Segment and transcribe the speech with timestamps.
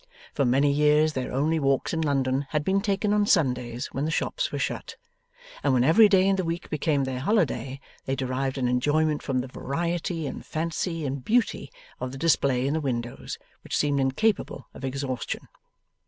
[0.33, 4.09] For many years their only walks in London had been taken on Sundays when the
[4.09, 4.95] shops were shut;
[5.63, 9.41] and when every day in the week became their holiday, they derived an enjoyment from
[9.41, 11.69] the variety and fancy and beauty
[11.99, 15.47] of the display in the windows, which seemed incapable of exhaustion.